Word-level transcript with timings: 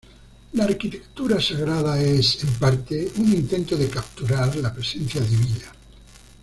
La 0.53 0.63
arquitectura 0.63 1.39
sagrada 1.39 2.01
es, 2.01 2.43
en 2.43 2.49
parte, 2.55 3.11
un 3.17 3.31
intento 3.33 3.77
de 3.77 3.87
capturar 3.87 4.55
la 4.55 4.73
presencia 4.73 5.21
divina. 5.21 5.71